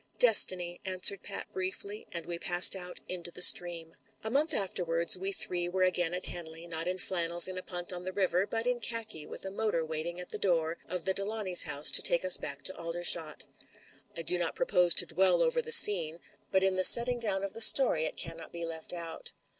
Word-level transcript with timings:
"'Destiny,'" 0.17 0.81
answered 0.93 1.21
Pat 1.21 1.45
briefly, 1.53 2.07
and 2.11 2.25
we 2.25 2.39
passed 2.39 2.75
out 2.75 2.99
into 3.07 3.29
the 3.29 3.43
stream. 3.43 3.85
••■•• 3.91 3.93
A 4.23 4.31
month 4.31 4.51
afterwards 4.51 5.15
we 5.15 5.31
three 5.31 5.69
were 5.69 5.83
again 5.83 6.11
at 6.15 6.25
Henley, 6.25 6.65
not 6.65 6.87
in 6.87 6.97
flannels 6.97 7.47
in 7.47 7.55
a 7.55 7.61
punt 7.61 7.93
on 7.93 8.03
the 8.03 8.11
river, 8.11 8.47
but 8.47 8.65
in 8.65 8.79
khaki, 8.79 9.27
with 9.27 9.45
a 9.45 9.51
motor 9.51 9.85
waiting 9.85 10.19
at 10.19 10.29
the 10.29 10.39
door 10.39 10.79
of 10.89 11.05
the 11.05 11.13
Delawnays' 11.13 11.65
house 11.65 11.91
to 11.91 12.01
take 12.01 12.25
us 12.25 12.35
back 12.37 12.63
to 12.63 12.75
Aldershot. 12.75 13.45
I 14.17 14.23
do 14.23 14.39
not 14.39 14.55
pro 14.55 14.65
pose 14.65 14.95
to 14.95 15.05
dwell 15.05 15.43
over 15.43 15.61
the 15.61 15.71
scene, 15.71 16.17
but 16.51 16.63
in 16.63 16.77
the 16.77 16.83
setting 16.83 17.19
down 17.19 17.43
of 17.43 17.53
the 17.53 17.61
story 17.61 18.05
it 18.05 18.17
cannot 18.17 18.51
be 18.51 18.65
left 18.65 18.93
out. 18.93 19.33